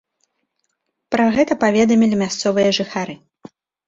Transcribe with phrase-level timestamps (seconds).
[1.15, 3.15] Пра гэта паведамілі мясцовыя жыхары.